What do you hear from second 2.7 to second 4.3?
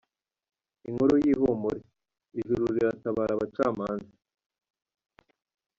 riratabara Abacamanza